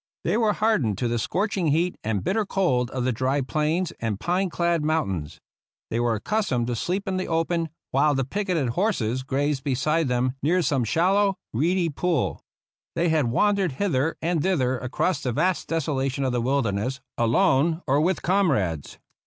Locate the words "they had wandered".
12.95-13.73